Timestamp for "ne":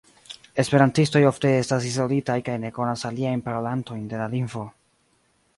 2.65-2.73